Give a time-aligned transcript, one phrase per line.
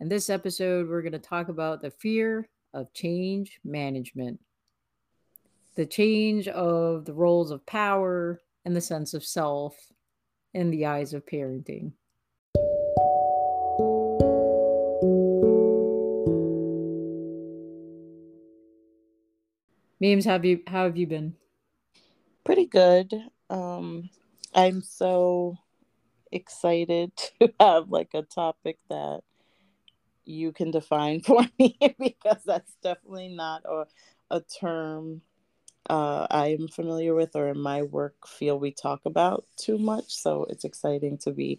[0.00, 4.40] And this episode, we're going to talk about the fear of change management,
[5.76, 9.76] the change of the roles of power and the sense of self
[10.54, 11.92] in the eyes of parenting.
[20.00, 21.34] Memes, have you how have you been?
[22.42, 23.12] Pretty good.
[23.50, 24.08] Um,
[24.54, 25.58] I'm so
[26.32, 29.20] excited to have like a topic that
[30.24, 33.86] you can define for me because that's definitely not a,
[34.30, 35.22] a term
[35.88, 40.14] uh, I'm familiar with or in my work field we talk about too much.
[40.14, 41.58] So it's exciting to be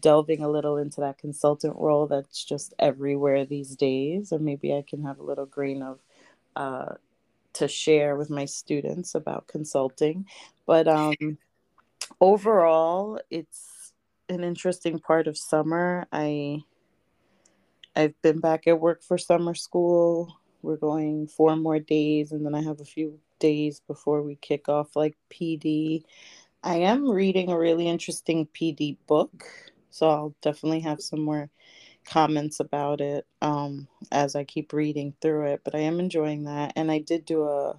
[0.00, 4.32] delving a little into that consultant role that's just everywhere these days.
[4.32, 5.98] And maybe I can have a little grain of
[6.54, 6.94] uh,
[7.54, 10.26] to share with my students about consulting.
[10.66, 11.38] But um,
[12.20, 13.92] overall, it's
[14.28, 16.06] an interesting part of summer.
[16.12, 16.62] I
[17.96, 20.36] I've been back at work for summer school.
[20.62, 24.68] We're going four more days, and then I have a few days before we kick
[24.68, 26.04] off like PD.
[26.62, 29.44] I am reading a really interesting PD book,
[29.90, 31.50] so I'll definitely have some more
[32.04, 35.60] comments about it um, as I keep reading through it.
[35.64, 37.78] But I am enjoying that, and I did do a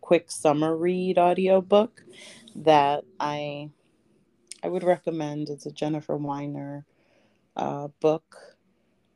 [0.00, 2.04] quick summer read audiobook
[2.54, 3.70] that I
[4.62, 5.48] I would recommend.
[5.48, 6.84] It's a Jennifer Weiner
[7.56, 8.47] uh, book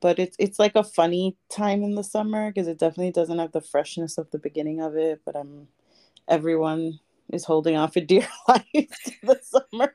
[0.03, 3.53] but it's it's like a funny time in the summer because it definitely doesn't have
[3.53, 5.69] the freshness of the beginning of it but i'm
[6.29, 6.99] everyone
[7.33, 9.95] is holding on for dear life to the summer.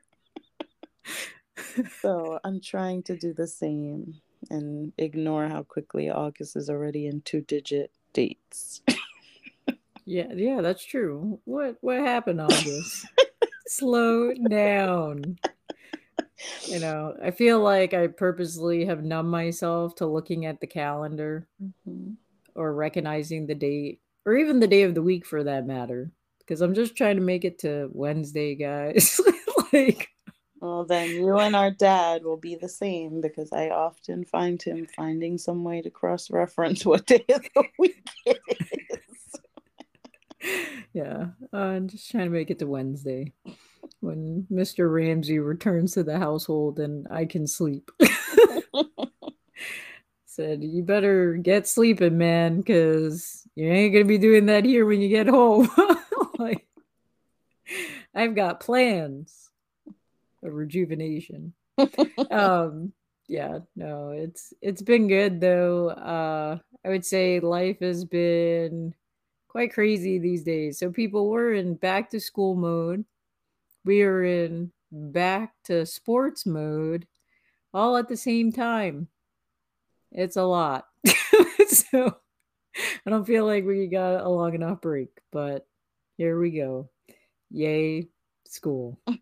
[2.02, 4.16] So i'm trying to do the same
[4.50, 8.82] and ignore how quickly august is already in two digit dates.
[10.10, 11.38] Yeah yeah that's true.
[11.44, 13.06] What what happened august?
[13.68, 15.38] Slow down
[16.66, 21.48] you know, I feel like I purposely have numbed myself to looking at the calendar
[21.62, 22.14] mm-hmm.
[22.56, 26.12] or recognizing the date or even the day of the week for that matter.
[26.40, 29.20] Because I'm just trying to make it to Wednesday, guys.
[29.74, 30.10] like,
[30.62, 34.88] well, then you and our dad will be the same because I often find him
[34.96, 39.36] finding some way to cross reference what day of the week it is.
[40.94, 43.34] yeah, I'm just trying to make it to Wednesday
[44.00, 44.92] when Mr.
[44.92, 47.92] Ramsey returns to the household and I can sleep.
[50.26, 54.86] Said, You better get sleeping, man, because you ain't going to be doing that here
[54.86, 55.70] when you get home.
[56.38, 56.68] like,
[58.14, 59.50] I've got plans
[60.44, 61.54] of rejuvenation.
[62.32, 62.94] um,
[63.28, 65.90] yeah, no, it's it's been good though.
[65.90, 68.94] Uh, I would say life has been
[69.48, 70.80] quite crazy these days.
[70.80, 73.04] So people were in back to school mode
[73.88, 77.08] we are in back to sports mode
[77.74, 79.08] all at the same time.
[80.12, 80.86] It's a lot.
[81.68, 82.18] so
[82.76, 85.66] I don't feel like we got a long enough break, but
[86.18, 86.90] here we go.
[87.50, 88.10] Yay,
[88.46, 89.00] school.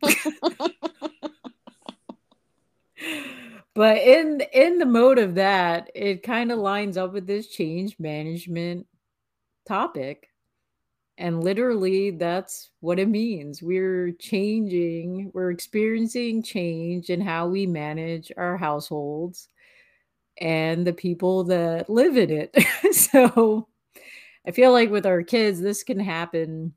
[3.75, 7.99] but in in the mode of that, it kind of lines up with this change
[7.99, 8.87] management
[9.67, 10.29] topic
[11.17, 13.63] and literally, that's what it means.
[13.63, 19.47] We're changing, we're experiencing change in how we manage our households
[20.41, 22.55] and the people that live in it.
[22.93, 23.67] so
[24.45, 26.73] I feel like with our kids, this can happen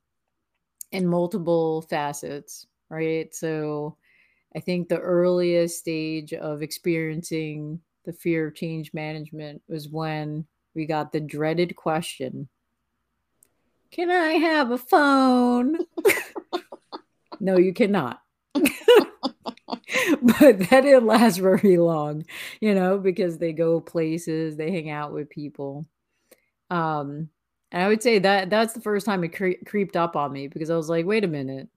[0.92, 3.34] in multiple facets, right?
[3.34, 3.96] So
[4.54, 10.46] I think the earliest stage of experiencing the fear of change management was when
[10.76, 12.48] we got the dreaded question
[13.90, 15.78] can I have a phone?
[17.40, 18.20] no, you cannot.
[18.54, 22.24] but that didn't last very long,
[22.60, 25.86] you know, because they go places, they hang out with people.
[26.70, 27.30] Um,
[27.70, 30.48] and I would say that that's the first time it cre- creeped up on me
[30.48, 31.68] because I was like, wait a minute.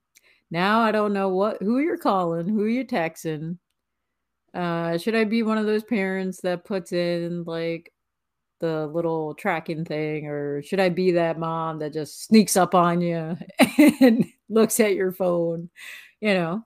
[0.50, 3.58] Now I don't know what who you're calling, who you're texting.
[4.54, 7.92] Uh, should I be one of those parents that puts in like
[8.62, 13.02] the little tracking thing or should i be that mom that just sneaks up on
[13.02, 13.36] you
[14.00, 15.70] and looks at your phone
[16.22, 16.64] you know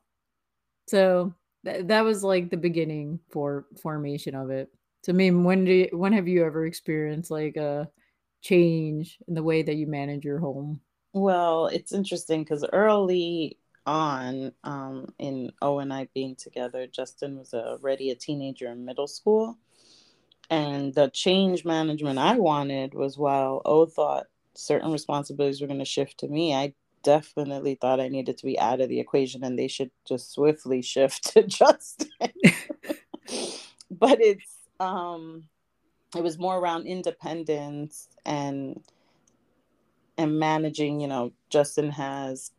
[0.89, 1.35] so
[1.65, 4.71] th- that was like the beginning for formation of it
[5.05, 7.89] So, I mean, when do you, when have you ever experienced like a
[8.43, 10.81] change in the way that you manage your home?
[11.13, 17.55] Well, it's interesting because early on um, in O and I being together, Justin was
[17.55, 19.59] already a teenager in middle school.
[20.51, 25.85] And the change management I wanted was while O thought certain responsibilities were going to
[25.85, 29.59] shift to me, I definitely thought I needed to be out of the equation and
[29.59, 32.11] they should just swiftly shift to Justin.
[33.91, 35.45] but it's um
[36.17, 38.83] it was more around independence and
[40.19, 42.53] and managing, you know, Justin has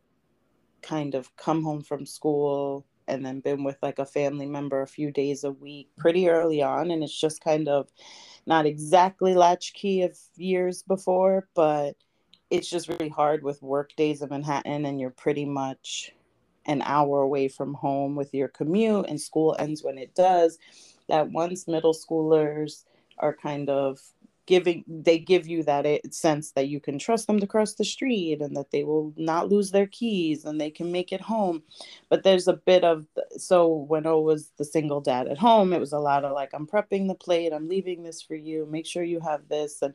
[0.82, 4.88] kind of come home from school and then been with like a family member a
[4.88, 7.88] few days a week pretty early on and it's just kind of
[8.46, 11.96] not exactly latchkey of years before but
[12.50, 16.14] it's just really hard with work days in manhattan and you're pretty much
[16.68, 20.60] an hour away from home with your commute and school ends when it does.
[21.08, 22.84] That once middle schoolers
[23.20, 24.00] are kind of
[24.48, 27.84] giving they give you that eh, sense that you can trust them to cross the
[27.84, 31.62] street and that they will not lose their keys and they can make it home.
[32.10, 33.06] But there's a bit of
[33.38, 36.50] so when i was the single dad at home it was a lot of like
[36.54, 39.94] i'm prepping the plate i'm leaving this for you make sure you have this and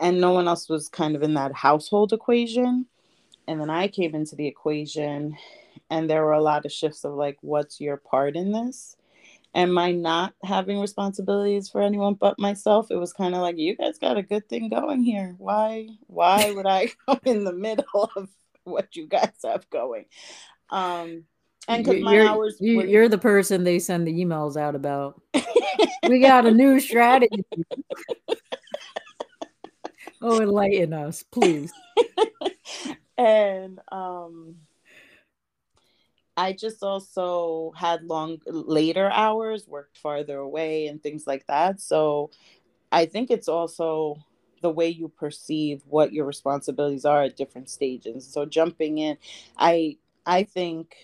[0.00, 2.86] and no one else was kind of in that household equation.
[3.46, 5.36] And then i came into the equation
[5.90, 8.96] and there were a lot of shifts of like what's your part in this
[9.54, 12.88] and my not having responsibilities for anyone but myself?
[12.90, 15.34] It was kind of like you guys got a good thing going here.
[15.38, 18.28] Why why would i come in the middle of
[18.64, 20.06] what you guys have going?
[20.70, 21.24] Um
[21.66, 22.84] and because my hours you, were...
[22.84, 25.20] you're the person they send the emails out about.
[26.06, 27.46] We got a new strategy.
[30.20, 31.72] Oh enlighten us please.
[33.16, 34.56] And um
[36.36, 41.80] I just also had long later hours, worked farther away and things like that.
[41.80, 42.30] So
[42.92, 44.16] I think it's also
[44.62, 48.26] the way you perceive what your responsibilities are at different stages.
[48.26, 49.18] So jumping in,
[49.58, 50.96] I I think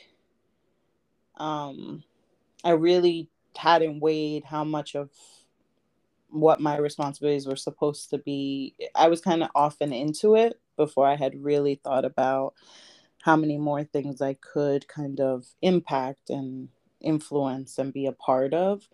[1.36, 2.02] um
[2.64, 5.10] I really hadn't weighed how much of
[6.30, 8.74] what my responsibilities were supposed to be.
[8.94, 12.54] I was kind of often into it before I had really thought about
[13.22, 16.68] how many more things I could kind of impact and
[17.00, 18.88] influence and be a part of.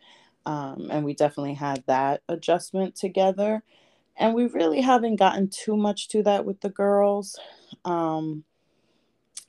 [0.44, 3.62] Um, and we definitely had that adjustment together.
[4.16, 7.38] And we really haven't gotten too much to that with the girls.
[7.84, 8.44] Um,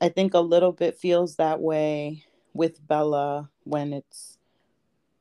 [0.01, 4.37] I think a little bit feels that way with Bella when it's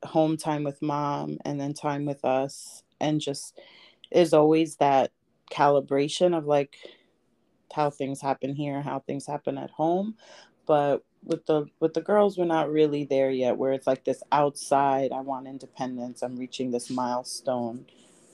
[0.05, 2.83] home time with mom and then time with us.
[3.01, 3.59] And just
[4.13, 5.13] there's always that
[5.51, 6.77] calibration of like,
[7.73, 10.17] how things happen here, how things happen at home.
[10.67, 13.57] But with the with the girls, we're not really there yet.
[13.57, 15.13] Where it's like this outside.
[15.13, 16.23] I want independence.
[16.23, 17.87] I'm reaching this milestone.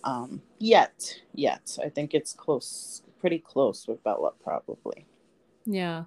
[0.05, 5.06] Um, yet, yet, I think it's close, pretty close with Bella, probably.
[5.64, 6.05] Yeah,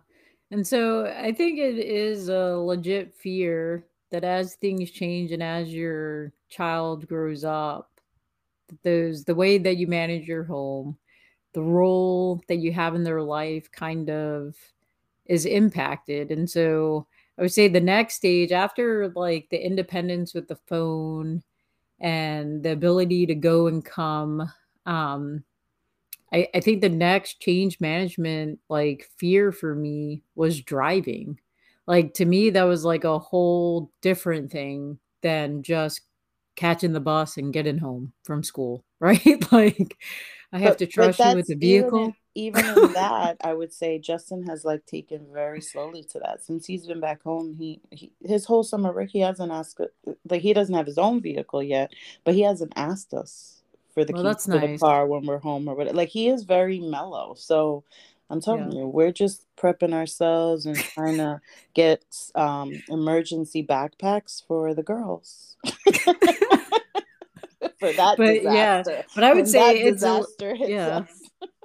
[0.51, 5.73] and so I think it is a legit fear that as things change and as
[5.73, 7.89] your child grows up,
[8.83, 10.97] those the way that you manage your home
[11.55, 14.55] the role that you have in their life kind of
[15.25, 16.29] is impacted.
[16.29, 17.07] And so
[17.39, 21.41] I would say the next stage after like the independence with the phone
[22.01, 24.51] and the ability to go and come,
[24.85, 25.45] um,
[26.33, 31.39] I, I think the next change management like fear for me was driving.
[31.87, 36.01] Like to me, that was like a whole different thing than just
[36.57, 39.51] catching the bus and getting home from school, right?
[39.53, 39.97] like
[40.55, 41.99] I have but, to trust you with the vehicle.
[41.99, 46.43] Even even in that, I would say Justin has like taken very slowly to that.
[46.43, 49.81] Since he's been back home, he, he his whole summer break, he hasn't asked
[50.29, 51.93] like he doesn't have his own vehicle yet,
[52.23, 53.61] but he hasn't asked us
[53.93, 54.61] for the well, keys to nice.
[54.61, 55.95] the car when we're home or whatever.
[55.95, 57.33] Like he is very mellow.
[57.37, 57.83] So
[58.29, 58.79] I'm telling yeah.
[58.79, 61.41] you, we're just prepping ourselves and trying to
[61.73, 62.03] get
[62.35, 65.55] um, emergency backpacks for the girls.
[67.87, 68.91] for that but disaster.
[68.91, 70.23] yeah but i would when say it's a,
[70.59, 71.05] yeah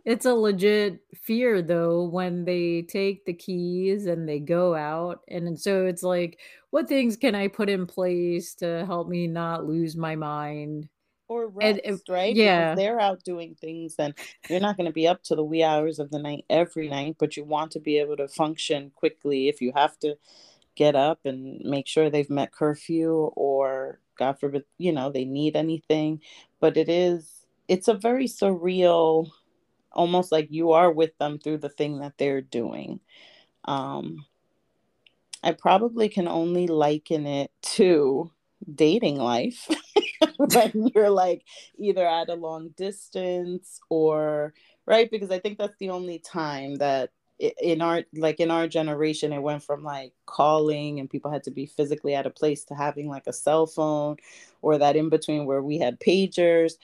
[0.05, 5.59] it's a legit fear though when they take the keys and they go out and
[5.59, 6.39] so it's like
[6.71, 10.89] what things can i put in place to help me not lose my mind
[11.31, 12.35] or rest, and, right?
[12.35, 14.13] Yeah, because they're out doing things, and
[14.49, 17.17] you're not going to be up to the wee hours of the night every night,
[17.21, 20.17] but you want to be able to function quickly if you have to
[20.75, 25.57] get up and make sure they've met curfew or God forbid, you know, they need
[25.57, 26.21] anything.
[26.61, 29.31] But it is, it's a very surreal,
[29.93, 33.01] almost like you are with them through the thing that they're doing.
[33.65, 34.25] Um,
[35.43, 38.31] I probably can only liken it to
[38.73, 39.69] dating life.
[40.37, 41.45] when you're like
[41.79, 44.53] either at a long distance or
[44.87, 49.33] right because i think that's the only time that in our like in our generation
[49.33, 52.75] it went from like calling and people had to be physically at a place to
[52.75, 54.17] having like a cell phone
[54.61, 56.75] or that in between where we had pagers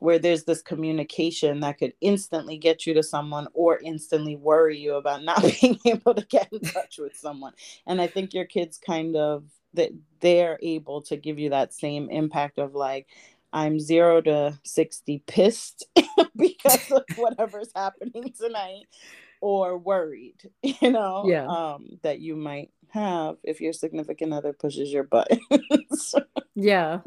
[0.00, 4.94] where there's this communication that could instantly get you to someone or instantly worry you
[4.94, 7.52] about not being able to get in touch with someone.
[7.86, 9.90] And i think your kids kind of that
[10.20, 13.06] they're able to give you that same impact of like
[13.52, 15.86] i'm 0 to 60 pissed
[16.36, 18.86] because of whatever's happening tonight
[19.40, 21.46] or worried you know yeah.
[21.46, 26.14] um that you might have if your significant other pushes your buttons
[26.54, 27.00] yeah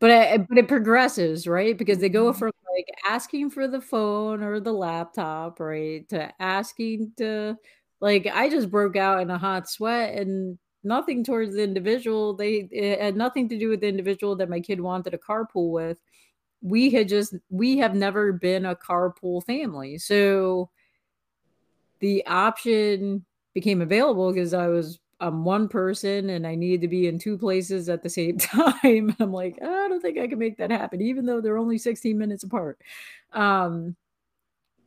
[0.00, 1.76] but it, but it progresses, right?
[1.76, 2.38] Because they go Mm-hmm.
[2.38, 7.56] from like asking for the phone or the laptop, right, to asking to
[8.00, 12.34] like I just broke out in a hot sweat and nothing towards the individual.
[12.36, 15.72] They it had nothing to do with the individual that my kid wanted a carpool
[15.72, 15.98] with.
[16.62, 19.98] We had just we have never been a carpool family.
[19.98, 20.70] So
[22.00, 23.24] the option
[23.54, 27.36] became available because I was I'm one person and I needed to be in two
[27.36, 29.16] places at the same time.
[29.18, 32.16] I'm like, I don't think I can make that happen, even though they're only 16
[32.16, 32.78] minutes apart.
[33.32, 33.96] Um,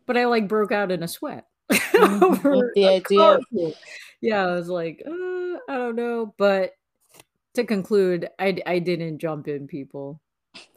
[0.06, 2.24] but I like broke out in a sweat mm-hmm.
[2.24, 3.40] over the idea.
[4.22, 6.34] Yeah, I was like, uh, I don't know.
[6.38, 6.74] But
[7.56, 10.22] to conclude, I, I didn't jump in, people.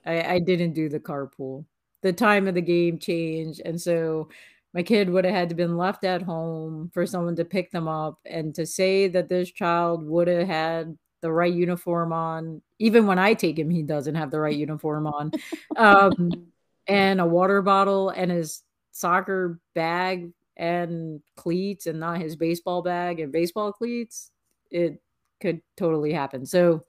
[0.04, 1.64] I, I didn't do the carpool.
[2.02, 3.62] The time of the game changed.
[3.64, 4.28] And so
[4.74, 7.88] my kid would have had to been left at home for someone to pick them
[7.88, 13.06] up and to say that this child would have had the right uniform on even
[13.06, 15.30] when i take him he doesn't have the right uniform on
[15.76, 16.48] um,
[16.86, 18.62] and a water bottle and his
[18.92, 24.30] soccer bag and cleats and not his baseball bag and baseball cleats
[24.70, 25.00] it
[25.40, 26.46] could totally happen.
[26.46, 26.84] So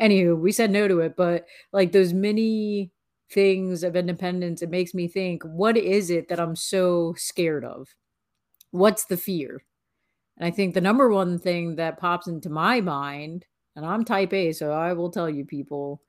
[0.00, 2.90] anywho we said no to it but like those mini
[3.32, 7.88] things of independence, it makes me think, what is it that I'm so scared of?
[8.70, 9.62] What's the fear?
[10.36, 13.46] And I think the number one thing that pops into my mind,
[13.76, 16.02] and I'm type A, so I will tell you people,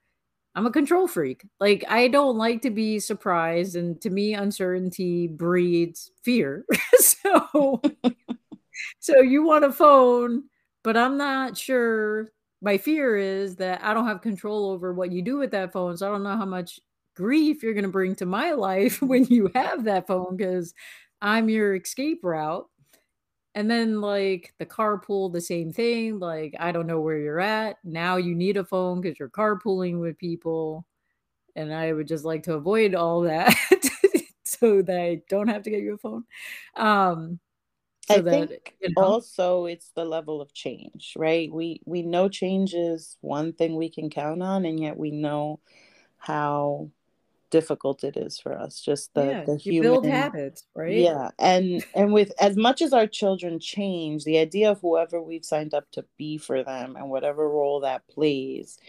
[0.56, 1.46] I'm a control freak.
[1.60, 6.66] Like I don't like to be surprised, and to me, uncertainty breeds fear.
[7.00, 7.82] so,
[9.00, 10.44] so you want a phone,
[10.84, 12.32] but I'm not sure.
[12.62, 15.98] My fear is that I don't have control over what you do with that phone,
[15.98, 16.80] so I don't know how much
[17.16, 20.74] grief you're going to bring to my life when you have that phone because
[21.22, 22.68] I'm your escape route.
[23.54, 26.20] And then, like the carpool, the same thing.
[26.20, 27.78] Like, I don't know where you're at.
[27.84, 30.86] Now you need a phone because you're carpooling with people.
[31.56, 33.56] And I would just like to avoid all that
[34.46, 36.26] so that I don't have to get you a phone.
[36.76, 37.40] Um,
[38.02, 41.52] so I that, think you know, also it's the level of change, right?
[41.52, 45.60] We we know change is one thing we can count on, and yet we know
[46.18, 46.92] how
[47.52, 50.92] difficult it is for us just the yeah, the human build habits right?
[50.92, 55.46] Yeah and and with as much as our children change the idea of whoever we've
[55.46, 58.80] signed up to be for them and whatever role that plays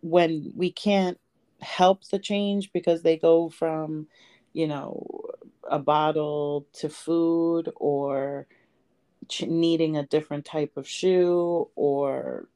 [0.00, 1.18] when we can't
[1.60, 4.06] help the change because they go from
[4.52, 5.06] you know
[5.70, 8.46] a bottle to food or
[9.28, 12.48] ch- needing a different type of shoe or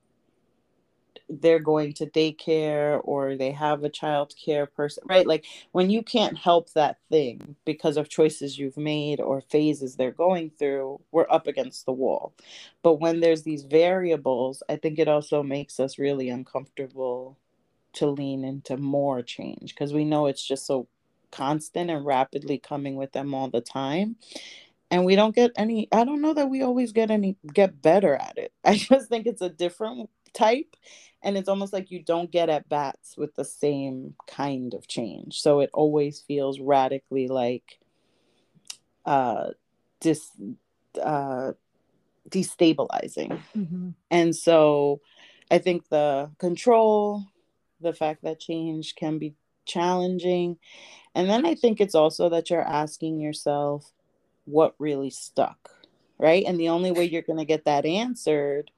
[1.28, 5.26] they're going to daycare or they have a child care person, right?
[5.26, 10.12] Like when you can't help that thing because of choices you've made or phases they're
[10.12, 12.34] going through, we're up against the wall.
[12.82, 17.38] But when there's these variables, I think it also makes us really uncomfortable
[17.94, 20.88] to lean into more change because we know it's just so
[21.30, 24.16] constant and rapidly coming with them all the time
[24.90, 28.16] and we don't get any i don't know that we always get any get better
[28.16, 30.76] at it i just think it's a different type
[31.22, 35.40] and it's almost like you don't get at bats with the same kind of change.
[35.40, 37.78] So it always feels radically like
[39.04, 39.50] uh
[40.00, 40.30] dis
[41.00, 41.52] uh
[42.28, 43.40] destabilizing.
[43.56, 43.90] Mm-hmm.
[44.10, 45.00] and so
[45.50, 47.24] i think the control
[47.80, 49.34] the fact that change can be
[49.66, 50.56] challenging
[51.16, 53.90] and then i think it's also that you're asking yourself
[54.44, 55.82] what really stuck
[56.22, 56.44] right?
[56.46, 58.70] And the only way you're going to get that answered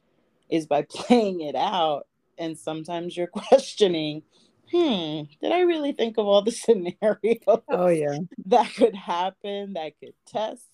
[0.50, 2.06] is by playing it out
[2.38, 4.22] and sometimes you're questioning
[4.70, 8.18] hmm did i really think of all the scenarios oh yeah.
[8.46, 10.68] that could happen that could test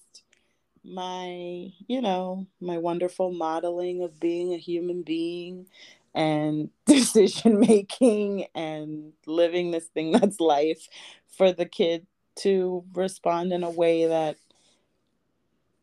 [0.83, 5.67] my you know my wonderful modeling of being a human being
[6.15, 10.89] and decision making and living this thing that's life
[11.29, 14.37] for the kid to respond in a way that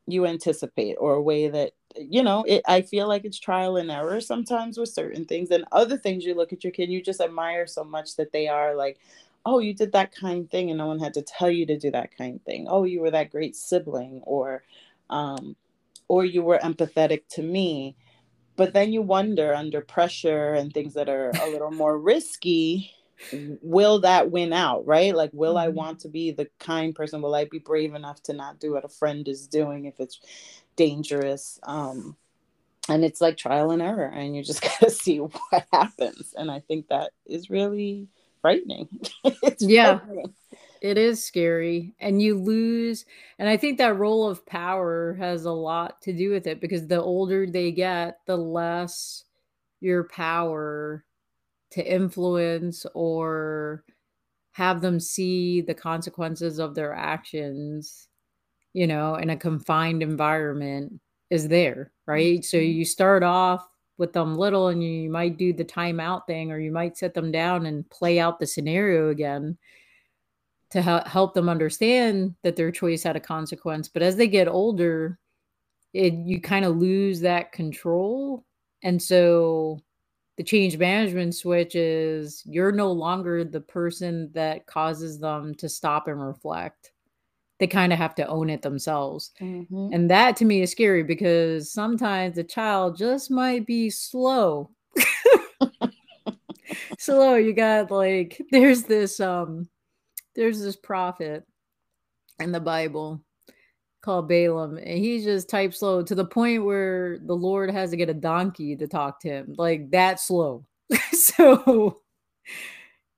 [0.07, 3.89] you anticipate or a way that you know it, i feel like it's trial and
[3.89, 7.21] error sometimes with certain things and other things you look at your kid you just
[7.21, 8.99] admire so much that they are like
[9.47, 11.89] oh you did that kind thing and no one had to tell you to do
[11.89, 12.67] that kind thing.
[12.69, 14.63] Oh you were that great sibling or
[15.09, 15.55] um
[16.09, 17.95] or you were empathetic to me.
[18.57, 22.91] But then you wonder under pressure and things that are a little more risky
[23.61, 25.15] will that win out right?
[25.15, 25.65] Like will mm-hmm.
[25.65, 27.21] i want to be the kind person?
[27.21, 30.19] Will i be brave enough to not do what a friend is doing if it's
[30.77, 32.15] dangerous um
[32.89, 36.59] and it's like trial and error and you just gotta see what happens and i
[36.61, 38.07] think that is really
[38.41, 38.87] frightening.
[39.43, 39.99] It's yeah.
[39.99, 40.33] frightening.
[40.81, 43.05] it is scary and you lose
[43.39, 46.87] and i think that role of power has a lot to do with it because
[46.87, 49.25] the older they get the less
[49.81, 51.03] your power
[51.71, 53.83] to influence or
[54.57, 58.07] have them see the consequences of their actions,
[58.77, 62.41] you know, in a confined environment is there, right?
[62.41, 62.43] Mm-hmm.
[62.43, 63.67] So you start off
[63.97, 67.31] with them little and you might do the timeout thing or you might set them
[67.31, 69.57] down and play out the scenario again
[70.69, 73.87] to help them understand that their choice had a consequence.
[73.87, 75.17] But as they get older,
[75.95, 78.45] it you kind of lose that control.
[78.83, 79.81] And so
[80.37, 86.07] the change management switch is you're no longer the person that causes them to stop
[86.07, 86.91] and reflect.
[87.59, 89.31] They kind of have to own it themselves.
[89.41, 89.89] Mm-hmm.
[89.91, 94.69] And that to me is scary because sometimes the child just might be slow.
[96.99, 97.35] slow.
[97.35, 99.67] You got like, there's this, um,
[100.35, 101.45] there's this prophet
[102.39, 103.23] in the Bible
[104.01, 107.97] called Balaam, and he's just type slow to the point where the Lord has to
[107.97, 110.65] get a donkey to talk to him, like that slow.
[111.11, 112.01] so,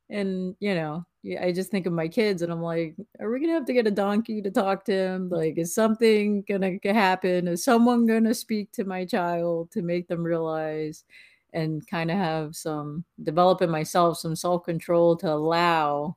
[0.10, 1.05] and you know,
[1.42, 3.88] I just think of my kids, and I'm like, are we gonna have to get
[3.88, 5.30] a donkey to talk to him?
[5.30, 7.48] Like, is something gonna happen?
[7.48, 11.04] Is someone gonna speak to my child to make them realize?
[11.52, 16.16] And kind of have some develop in myself some self control to allow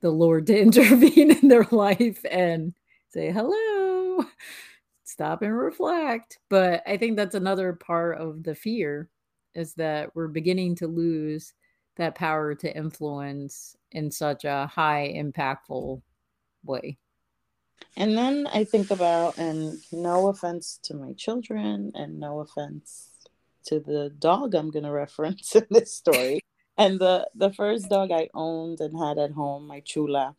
[0.00, 2.74] the Lord to intervene in their life and
[3.10, 4.24] say hello,
[5.04, 6.38] stop and reflect.
[6.48, 9.08] But I think that's another part of the fear
[9.54, 11.54] is that we're beginning to lose
[11.96, 16.02] that power to influence in such a high impactful
[16.64, 16.98] way.
[17.96, 23.10] And then I think about, and no offense to my children, and no offense
[23.66, 26.40] to the dog I'm going to reference in this story.
[26.76, 30.34] and the the first dog I owned and had at home, my Chula,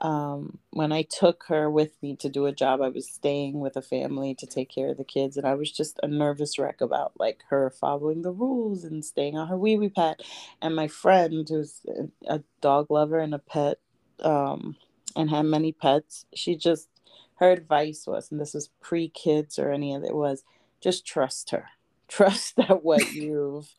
[0.00, 3.76] um, when I took her with me to do a job, I was staying with
[3.76, 6.80] a family to take care of the kids, and I was just a nervous wreck
[6.80, 10.22] about like her following the rules and staying on her wee wee pad.
[10.62, 11.80] And my friend, who's
[12.28, 13.78] a dog lover and a pet,
[14.20, 14.76] um,
[15.16, 16.88] and had many pets, she just
[17.36, 20.44] her advice was, and this was pre kids or any of it was,
[20.80, 21.66] just trust her,
[22.08, 23.74] trust that what you've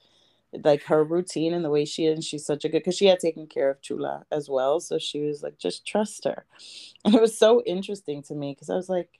[0.63, 2.15] like her routine and the way she is.
[2.15, 4.79] And she's such a good because she had taken care of Chula as well.
[4.79, 6.45] So she was like, just trust her.
[7.05, 9.19] And it was so interesting to me because I was like,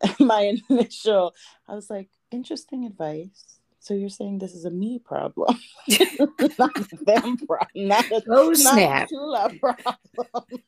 [0.20, 1.34] my initial,
[1.68, 3.58] I was like, interesting advice.
[3.78, 5.56] So you're saying this is a me problem,
[6.58, 6.74] not
[7.06, 10.62] them problem, not a, oh, not Chula problem.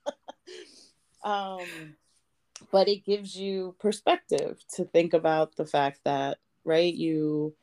[1.25, 1.97] um,
[2.71, 7.55] but it gives you perspective to think about the fact that right you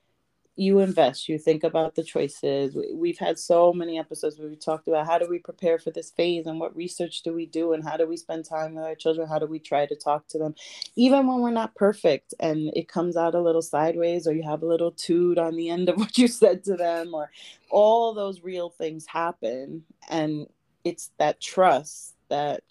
[0.57, 2.77] you invest you think about the choices.
[2.93, 6.11] We've had so many episodes where we talked about how do we prepare for this
[6.11, 8.95] phase and what research do we do and how do we spend time with our
[8.95, 9.27] children?
[9.27, 10.55] How do we try to talk to them?
[10.95, 14.63] Even when we're not perfect and it comes out a little sideways or you have
[14.63, 17.31] a little toot on the end of what you said to them or
[17.69, 20.47] all those real things happen and
[20.85, 22.61] it's that trust that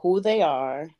[0.00, 0.90] who they are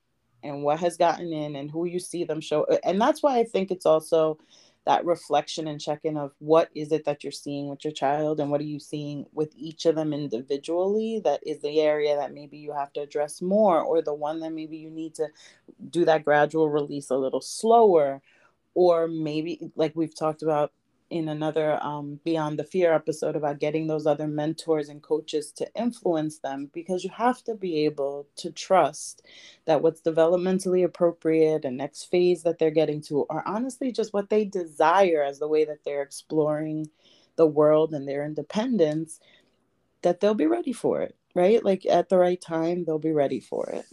[0.44, 2.66] and what has gotten in and who you see them show.
[2.84, 4.38] And that's why i think it's also
[4.86, 8.38] that reflection and check in of what is it that you're seeing with your child
[8.38, 12.34] and what are you seeing with each of them individually that is the area that
[12.34, 15.26] maybe you have to address more or the one that maybe you need to
[15.90, 18.20] do that gradual release a little slower
[18.74, 20.72] or maybe like we've talked about
[21.10, 25.68] in another um, Beyond the Fear episode about getting those other mentors and coaches to
[25.74, 29.22] influence them because you have to be able to trust
[29.66, 34.30] that what's developmentally appropriate and next phase that they're getting to are honestly just what
[34.30, 36.88] they desire as the way that they're exploring
[37.36, 39.20] the world and their independence,
[40.02, 41.64] that they'll be ready for it, right?
[41.64, 43.86] Like at the right time, they'll be ready for it.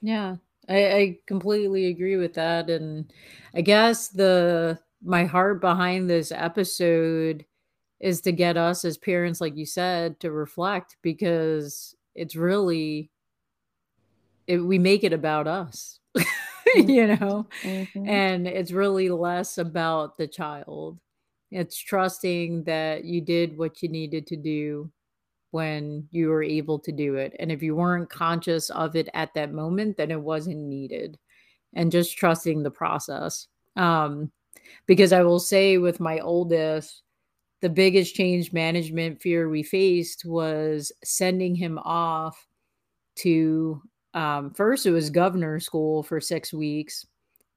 [0.00, 0.36] Yeah.
[0.68, 2.68] I, I completely agree with that.
[2.68, 3.12] And
[3.54, 7.44] I guess the my heart behind this episode
[8.00, 13.10] is to get us as parents like you said to reflect because it's really
[14.46, 15.98] it, we make it about us
[16.74, 17.46] you know?
[17.62, 18.08] Mm-hmm.
[18.08, 20.98] And it's really less about the child.
[21.50, 24.90] It's trusting that you did what you needed to do
[25.50, 27.34] when you were able to do it.
[27.38, 31.18] And if you weren't conscious of it at that moment, then it wasn't needed.
[31.74, 33.46] And just trusting the process.
[33.76, 34.30] Um,
[34.86, 37.02] because I will say with my oldest,
[37.60, 42.46] the biggest change management fear we faced was sending him off
[43.16, 43.82] to
[44.14, 47.04] um, first it was governor school for six weeks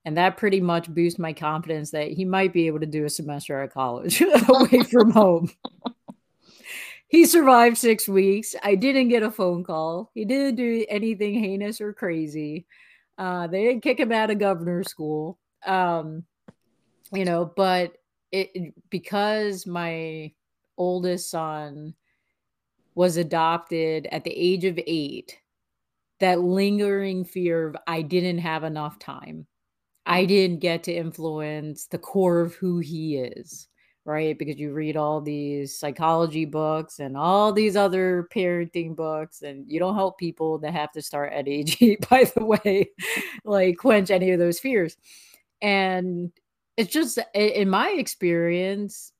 [0.05, 3.09] and that pretty much boosted my confidence that he might be able to do a
[3.09, 5.51] semester at college away from home.
[7.07, 8.55] He survived six weeks.
[8.63, 10.11] I didn't get a phone call.
[10.13, 12.65] He didn't do anything heinous or crazy.
[13.17, 15.37] Uh, they didn't kick him out of governor school.
[15.65, 16.23] Um,
[17.13, 17.97] you know but
[18.31, 20.31] it because my
[20.77, 21.93] oldest son
[22.95, 25.41] was adopted at the age of eight
[26.21, 29.47] that lingering fear of I didn't have enough time.
[30.05, 33.67] I didn't get to influence the core of who he is,
[34.05, 34.37] right?
[34.37, 39.79] Because you read all these psychology books and all these other parenting books, and you
[39.79, 42.89] don't help people that have to start at age eight, by the way,
[43.43, 44.97] like quench any of those fears.
[45.61, 46.31] And
[46.77, 49.11] it's just, in my experience,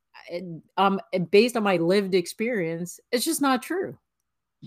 [0.78, 3.98] um, based on my lived experience, it's just not true.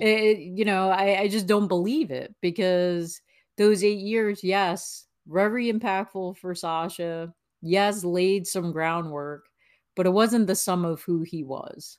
[0.01, 3.21] It, you know, I, I just don't believe it because
[3.57, 7.33] those eight years, yes, very impactful for Sasha.
[7.63, 9.47] Yes, laid some groundwork,
[9.95, 11.99] but it wasn't the sum of who he was.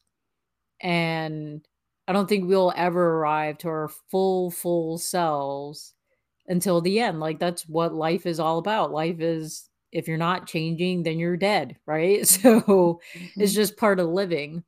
[0.82, 1.66] And
[2.08, 5.94] I don't think we'll ever arrive to our full, full selves
[6.48, 7.20] until the end.
[7.20, 8.92] Like that's what life is all about.
[8.92, 12.28] Life is if you're not changing, then you're dead, right?
[12.28, 13.42] So mm-hmm.
[13.42, 14.64] it's just part of living.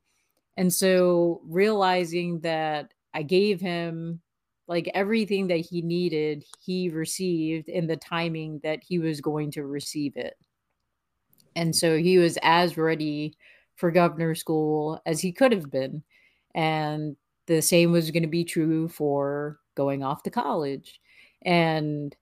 [0.56, 4.20] And so realizing that I gave him
[4.68, 9.66] like everything that he needed, he received in the timing that he was going to
[9.66, 10.34] receive it.
[11.54, 13.34] And so he was as ready
[13.76, 16.02] for governor school as he could have been.
[16.54, 21.00] And the same was going to be true for going off to college.
[21.42, 22.16] And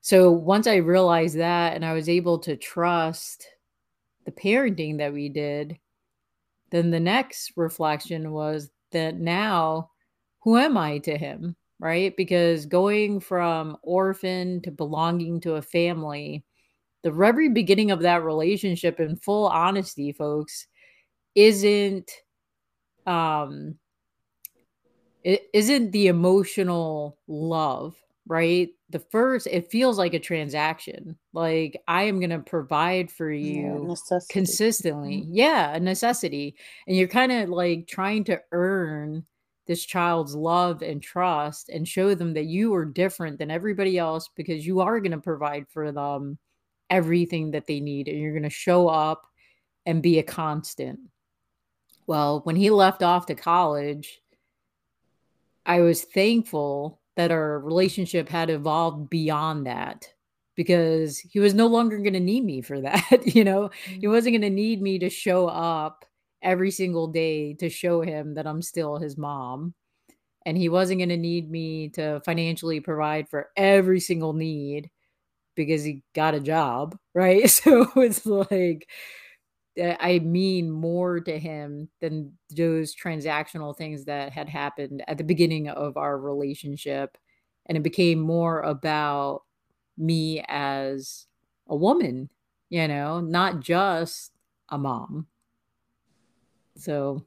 [0.00, 3.46] so once I realized that and I was able to trust
[4.24, 5.78] the parenting that we did,
[6.70, 9.90] then the next reflection was that now
[10.40, 11.56] who am I to him?
[11.80, 12.16] Right?
[12.16, 16.44] Because going from orphan to belonging to a family,
[17.02, 20.66] the very beginning of that relationship, in full honesty, folks,
[21.34, 22.10] isn't
[23.06, 23.78] um
[25.24, 27.94] it isn't the emotional love
[28.28, 28.68] right?
[28.90, 31.16] The first it feels like a transaction.
[31.32, 35.22] Like i am going to provide for you yeah, consistently.
[35.22, 35.34] Mm-hmm.
[35.34, 36.56] yeah a necessity.
[36.86, 39.24] And you're kind of like trying to earn
[39.66, 44.30] this child's love and trust and show them that you are different than everybody else
[44.34, 46.38] because you are going to provide for them
[46.90, 49.26] everything that they need and you're going to show up
[49.84, 50.98] and be a constant.
[52.06, 54.20] Well, when he left off to college,
[55.66, 60.06] I was thankful that our relationship had evolved beyond that
[60.54, 63.22] because he was no longer going to need me for that.
[63.34, 64.12] you know, he mm-hmm.
[64.12, 66.04] wasn't going to need me to show up
[66.42, 69.74] every single day to show him that I'm still his mom.
[70.46, 74.88] And he wasn't going to need me to financially provide for every single need
[75.56, 77.50] because he got a job, right?
[77.50, 78.88] So it's like,
[79.78, 85.68] I mean more to him than those transactional things that had happened at the beginning
[85.68, 87.16] of our relationship.
[87.66, 89.42] And it became more about
[89.96, 91.26] me as
[91.68, 92.30] a woman,
[92.70, 94.32] you know, not just
[94.68, 95.26] a mom.
[96.76, 97.24] So,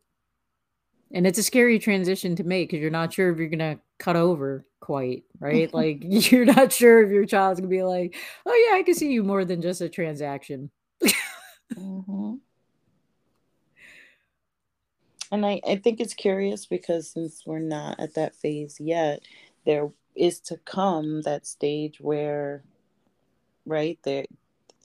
[1.13, 4.15] and it's a scary transition to make because you're not sure if you're gonna cut
[4.15, 5.71] over quite right.
[5.73, 5.99] like
[6.31, 9.23] you're not sure if your child's gonna be like, oh yeah, I can see you
[9.23, 10.71] more than just a transaction.
[11.75, 12.20] mm-hmm.
[15.31, 19.21] And I, I think it's curious because since we're not at that phase yet,
[19.65, 22.63] there is to come that stage where,
[23.65, 24.25] right, there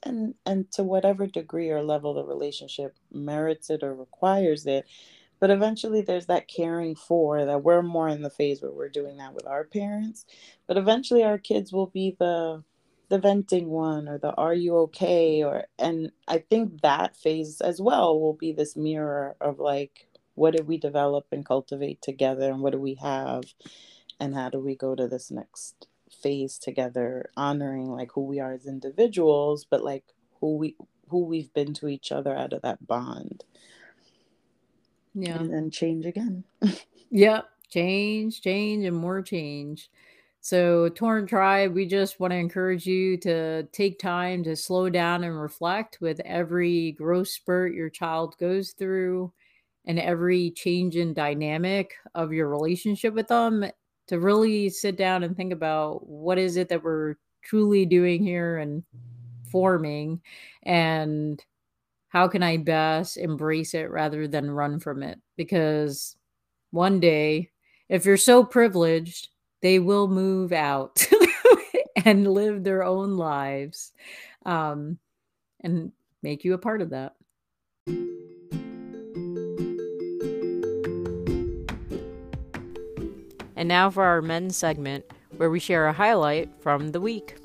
[0.03, 4.87] and and to whatever degree or level the relationship merits it or requires it
[5.39, 9.17] but eventually there's that caring for that we're more in the phase where we're doing
[9.17, 10.25] that with our parents
[10.67, 12.63] but eventually our kids will be the
[13.09, 15.43] the venting one or the are you okay?
[15.43, 20.06] or and i think that phase as well will be this mirror of like
[20.37, 23.43] what did we develop and cultivate together and what do we have
[24.19, 25.87] and how do we go to this next
[26.21, 30.03] phase together honoring like who we are as individuals but like
[30.39, 30.75] who we
[31.09, 33.43] who we've been to each other out of that bond.
[35.13, 35.39] Yeah.
[35.39, 36.43] And then change again.
[37.09, 37.45] Yep.
[37.69, 39.89] Change change and more change.
[40.41, 45.23] So, Torn Tribe, we just want to encourage you to take time to slow down
[45.23, 49.31] and reflect with every growth spurt your child goes through
[49.87, 53.65] and every change in dynamic of your relationship with them
[54.07, 58.57] to really sit down and think about what is it that we're truly doing here
[58.57, 58.83] and
[59.49, 60.21] forming
[60.63, 61.43] and
[62.09, 65.19] how can I best embrace it rather than run from it?
[65.35, 66.15] Because
[66.71, 67.51] one day,
[67.89, 69.29] if you're so privileged,
[69.61, 71.05] they will move out
[72.05, 73.91] and live their own lives
[74.45, 74.97] um,
[75.61, 75.91] and
[76.23, 77.15] make you a part of that.
[83.57, 85.03] And now for our men's segment,
[85.35, 87.37] where we share a highlight from the week.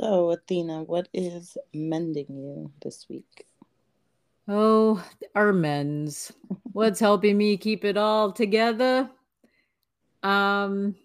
[0.00, 3.46] So, Athena, what is mending you this week?
[4.48, 5.04] Oh,
[5.36, 6.32] our men's.
[6.72, 9.08] What's helping me keep it all together?
[10.24, 10.96] Um,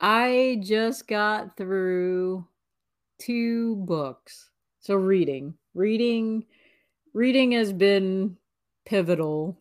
[0.00, 2.46] I just got through
[3.18, 4.50] two books.
[4.78, 6.44] So reading, reading,
[7.12, 8.36] reading has been
[8.84, 9.60] pivotal.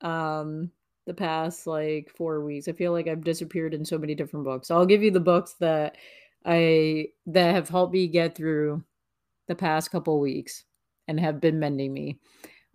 [0.00, 0.70] Um,
[1.06, 2.68] the past like four weeks.
[2.68, 4.70] I feel like I've disappeared in so many different books.
[4.70, 5.96] I'll give you the books that
[6.44, 8.82] I that have helped me get through
[9.48, 10.64] the past couple weeks
[11.08, 12.18] and have been mending me.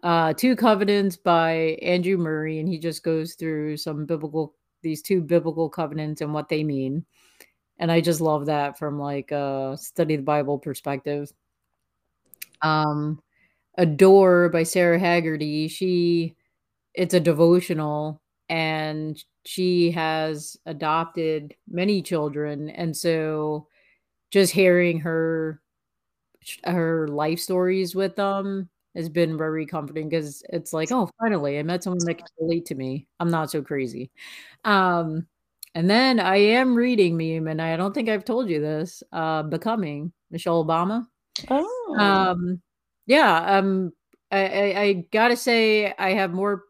[0.03, 5.21] Uh, two covenants by Andrew Murray, and he just goes through some biblical these two
[5.21, 7.05] biblical covenants and what they mean.
[7.79, 11.31] And I just love that from like a study the Bible perspective.
[12.62, 13.21] Um,
[13.77, 15.69] Adore by Sara Hagerty.
[15.69, 16.35] She
[16.93, 23.67] it's a devotional and she has adopted many children and so
[24.31, 25.61] just hearing her
[26.65, 31.63] her life stories with them has been very comforting because it's like oh finally i
[31.63, 33.05] met someone that can relate to me.
[33.19, 34.11] I'm not so crazy.
[34.63, 35.27] Um
[35.75, 39.43] and then i am reading meme and i don't think i've told you this uh
[39.43, 41.05] becoming michelle obama.
[41.49, 41.95] Oh.
[41.99, 42.61] Um
[43.08, 43.91] yeah um
[44.32, 46.63] I, I, I gotta say i have more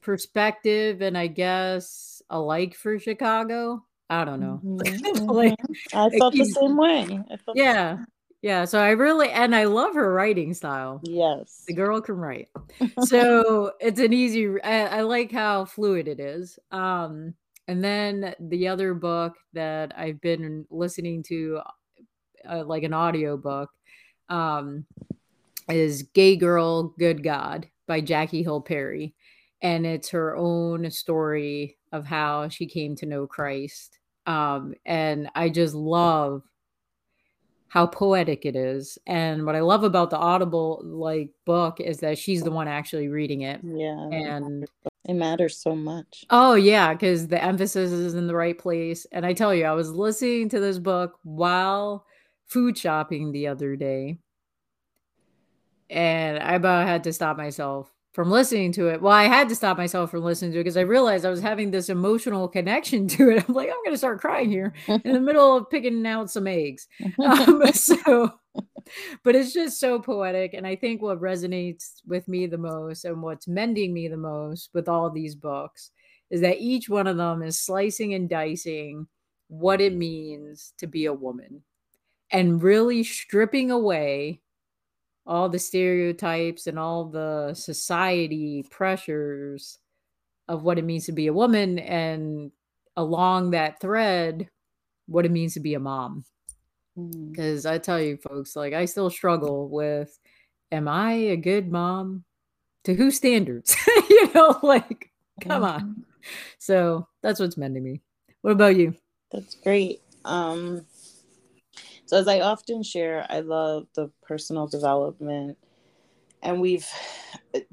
[0.00, 3.84] perspective and I guess a like for Chicago.
[4.08, 4.60] I don't know.
[4.64, 5.24] Mm-hmm.
[5.26, 5.98] like, mm-hmm.
[5.98, 7.20] I felt the same way.
[7.54, 7.98] yeah.
[8.42, 8.64] Yeah.
[8.64, 11.00] So I really, and I love her writing style.
[11.04, 11.64] Yes.
[11.68, 12.48] The girl can write.
[13.04, 16.58] so it's an easy, I, I, like how fluid it is.
[16.72, 17.34] Um,
[17.68, 21.60] and then the other book that I've been listening to,
[22.48, 23.70] uh, like an audio book,
[24.30, 24.86] um,
[25.70, 29.14] is Gay Girl, Good God by Jackie Hill Perry
[29.62, 33.98] and it's her own story of how she came to know Christ.
[34.26, 36.42] Um, and I just love
[37.68, 38.98] how poetic it is.
[39.06, 43.08] And what I love about the Audible like book is that she's the one actually
[43.08, 43.60] reading it.
[43.62, 44.08] Yeah.
[44.10, 44.66] And
[45.04, 46.24] it matters so much.
[46.30, 49.06] Oh yeah, because the emphasis is in the right place.
[49.12, 52.06] And I tell you, I was listening to this book while
[52.46, 54.18] food shopping the other day.
[55.90, 59.00] And I about had to stop myself from listening to it.
[59.00, 61.40] Well, I had to stop myself from listening to it because I realized I was
[61.40, 63.44] having this emotional connection to it.
[63.48, 66.46] I'm like, I'm going to start crying here in the middle of picking out some
[66.46, 66.88] eggs.
[67.22, 68.32] Um, so,
[69.22, 70.54] but it's just so poetic.
[70.54, 74.70] And I think what resonates with me the most and what's mending me the most
[74.74, 75.90] with all these books
[76.30, 79.06] is that each one of them is slicing and dicing
[79.48, 81.62] what it means to be a woman
[82.30, 84.40] and really stripping away
[85.26, 89.78] all the stereotypes and all the society pressures
[90.48, 92.50] of what it means to be a woman and
[92.96, 94.48] along that thread
[95.06, 96.24] what it means to be a mom.
[96.96, 97.70] Because mm.
[97.70, 100.18] i tell you folks like i still struggle with
[100.72, 102.24] am i a good mom?
[102.84, 103.76] To whose standards?
[104.10, 105.84] You know like come mm-hmm.
[105.84, 106.04] on
[106.58, 108.00] so that's what's mending me.
[108.42, 108.94] What about you?
[109.30, 110.02] That's great.
[110.24, 110.86] Um
[112.10, 115.56] so, as I often share, I love the personal development
[116.42, 116.88] and we've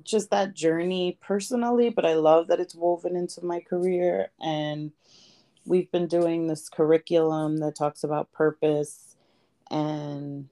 [0.03, 4.27] just that journey personally, but I love that it's woven into my career.
[4.39, 4.91] And
[5.65, 9.15] we've been doing this curriculum that talks about purpose,
[9.71, 10.49] and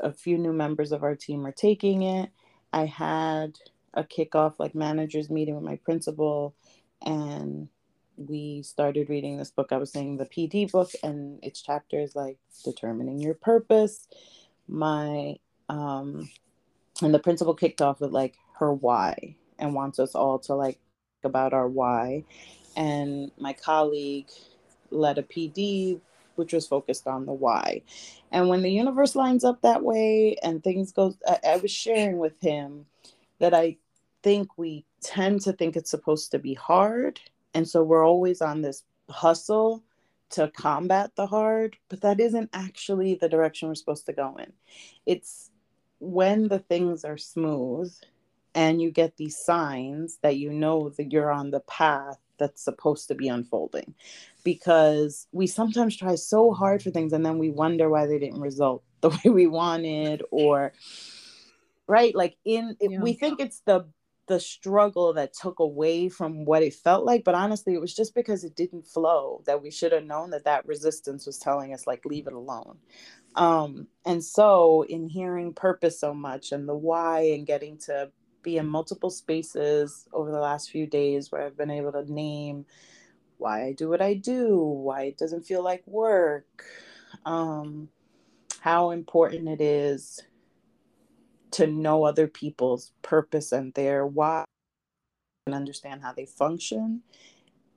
[0.00, 2.30] a few new members of our team are taking it.
[2.72, 3.58] I had
[3.92, 6.54] a kickoff, like managers meeting with my principal,
[7.04, 7.68] and
[8.28, 9.72] we started reading this book.
[9.72, 14.06] I was saying the PD book, and its chapters like determining your purpose.
[14.68, 15.36] My
[15.68, 16.28] um,
[17.02, 20.78] and the principal kicked off with like her why and wants us all to like
[21.24, 22.24] about our why.
[22.76, 24.28] And my colleague
[24.90, 26.00] led a PD
[26.36, 27.82] which was focused on the why.
[28.32, 32.18] And when the universe lines up that way and things go, I, I was sharing
[32.18, 32.86] with him
[33.40, 33.76] that I
[34.22, 37.20] think we tend to think it's supposed to be hard.
[37.54, 39.82] And so we're always on this hustle
[40.30, 44.52] to combat the hard, but that isn't actually the direction we're supposed to go in.
[45.06, 45.50] It's
[45.98, 47.92] when the things are smooth
[48.54, 53.08] and you get these signs that you know that you're on the path that's supposed
[53.08, 53.94] to be unfolding
[54.42, 58.40] because we sometimes try so hard for things and then we wonder why they didn't
[58.40, 60.72] result the way we wanted or
[61.86, 63.00] right like in yeah.
[63.00, 63.84] we think it's the
[64.30, 68.14] the struggle that took away from what it felt like but honestly it was just
[68.14, 71.86] because it didn't flow that we should have known that that resistance was telling us
[71.86, 72.78] like leave it alone.
[73.36, 78.12] Um and so in hearing purpose so much and the why and getting to
[78.42, 82.66] be in multiple spaces over the last few days where i've been able to name
[83.38, 86.64] why i do what i do why it doesn't feel like work
[87.26, 87.88] um
[88.60, 90.22] how important it is
[91.52, 94.44] to know other people's purpose and their why
[95.46, 97.02] and understand how they function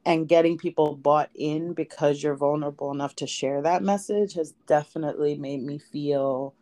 [0.05, 5.35] and getting people bought in because you're vulnerable enough to share that message has definitely
[5.35, 6.53] made me feel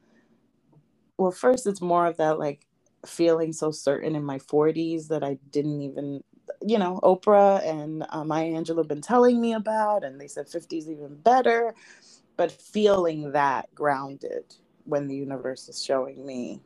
[1.18, 2.66] well first it's more of that like
[3.06, 6.22] feeling so certain in my 40s that i didn't even
[6.66, 10.88] you know oprah and uh, maya have been telling me about and they said 50s
[10.88, 11.74] even better
[12.38, 16.62] but feeling that grounded when the universe is showing me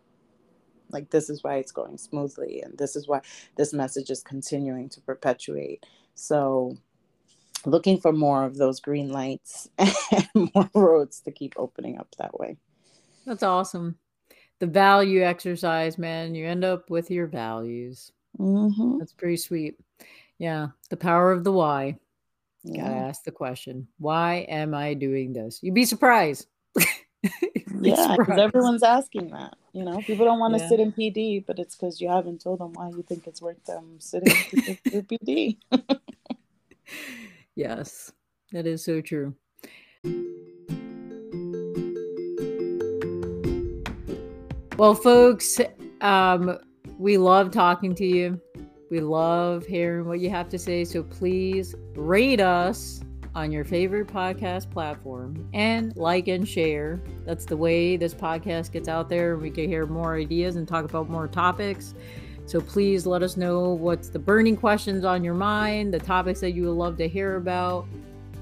[0.89, 3.21] like this is why it's going smoothly and this is why
[3.57, 5.85] this message is continuing to perpetuate.
[6.15, 6.77] So
[7.65, 12.39] looking for more of those green lights and more roads to keep opening up that
[12.39, 12.57] way.
[13.25, 13.97] That's awesome.
[14.59, 18.11] The value exercise man you end up with your values.
[18.39, 18.99] Mm-hmm.
[18.99, 19.79] that's pretty sweet.
[20.37, 21.97] Yeah the power of the why.
[22.63, 22.83] Yeah.
[22.83, 25.59] gotta ask the question why am i doing this?
[25.61, 26.47] You'd be surprised
[27.81, 29.55] yeah, because everyone's asking that.
[29.73, 30.69] You know, people don't want to yeah.
[30.69, 33.63] sit in PD, but it's because you haven't told them why you think it's worth
[33.65, 34.35] them sitting
[34.85, 35.57] in PD.
[37.55, 38.11] yes,
[38.51, 39.35] that is so true.
[44.77, 45.59] Well, folks,
[46.01, 46.57] um,
[46.97, 48.41] we love talking to you.
[48.89, 50.83] We love hearing what you have to say.
[50.83, 53.01] So please rate us
[53.35, 57.01] on your favorite podcast platform and like and share.
[57.25, 59.35] That's the way this podcast gets out there.
[59.35, 61.93] We can hear more ideas and talk about more topics.
[62.45, 66.51] So please let us know what's the burning questions on your mind, the topics that
[66.51, 67.87] you would love to hear about,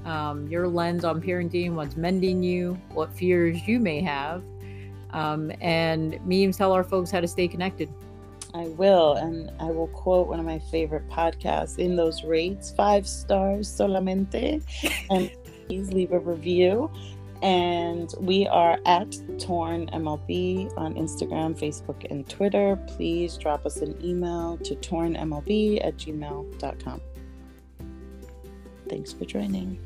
[0.04, 4.44] um, your lens on parenting, what's mending you, what fears you may have.
[5.10, 7.88] Um, and memes tell our folks how to stay connected.
[8.54, 9.14] I will.
[9.14, 14.62] And I will quote one of my favorite podcasts in those rates five stars solamente.
[15.10, 15.30] And
[15.66, 16.90] please leave a review.
[17.42, 22.76] And we are at Torn MLB on Instagram, Facebook, and Twitter.
[22.86, 27.00] Please drop us an email to tornmlb at gmail.com.
[28.88, 29.78] Thanks for joining.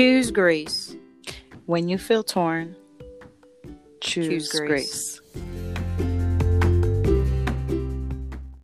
[0.00, 0.96] Choose grace.
[1.66, 2.74] When you feel torn,
[4.00, 4.66] choose, choose grace.
[4.66, 5.19] grace.